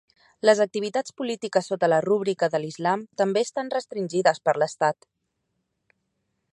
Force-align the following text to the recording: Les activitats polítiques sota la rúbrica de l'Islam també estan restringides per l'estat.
Les 0.49 0.59
activitats 0.63 1.13
polítiques 1.21 1.69
sota 1.71 1.89
la 1.93 1.99
rúbrica 2.07 2.49
de 2.55 2.63
l'Islam 2.63 3.05
també 3.23 3.45
estan 3.49 3.71
restringides 3.77 4.43
per 4.49 4.57
l'estat. 4.63 5.11